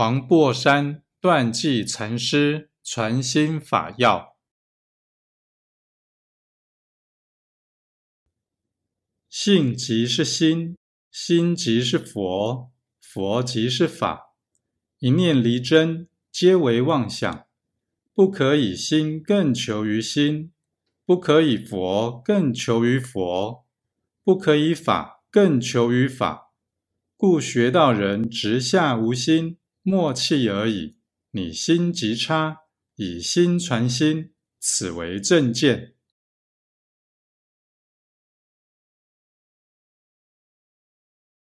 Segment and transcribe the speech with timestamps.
[0.00, 4.34] 黄檗山断际禅师传心法要：
[9.28, 10.78] 性即是心，
[11.10, 14.34] 心即是佛，佛即是法。
[15.00, 17.46] 一念离真，皆为妄想。
[18.14, 20.54] 不可以心更求于心，
[21.04, 23.66] 不可以佛更求于佛，
[24.24, 26.54] 不可以法更求于法。
[27.18, 29.58] 故学道人直下无心。
[29.82, 30.96] 默契而已。
[31.32, 32.58] 你心极差，
[32.96, 35.94] 以心传心，此为正见。